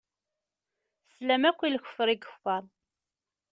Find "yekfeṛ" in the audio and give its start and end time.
2.17-2.63